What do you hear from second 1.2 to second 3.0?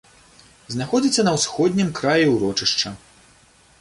на ўсходнім краі ўрочышча.